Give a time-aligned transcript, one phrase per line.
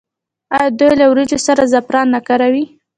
[0.55, 2.63] آیا دوی له وریجو سره زعفران نه کاروي؟